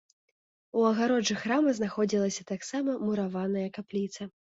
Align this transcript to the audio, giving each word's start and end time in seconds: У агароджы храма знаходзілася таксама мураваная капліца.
У 0.77 0.85
агароджы 0.91 1.35
храма 1.41 1.73
знаходзілася 1.79 2.45
таксама 2.53 2.95
мураваная 3.05 3.67
капліца. 3.77 4.21